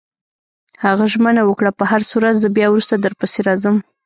[0.85, 3.75] هغه ژمنه وکړه: په هرصورت، زه بیا وروسته درپسې راځم.